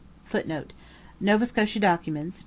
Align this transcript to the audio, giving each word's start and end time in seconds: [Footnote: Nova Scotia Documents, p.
[Footnote: 0.25 0.73
Nova 1.19 1.45
Scotia 1.45 1.77
Documents, 1.79 2.37
p. 2.37 2.39